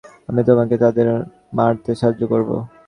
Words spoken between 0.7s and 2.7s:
তাদের মারতে সাহায্য করব।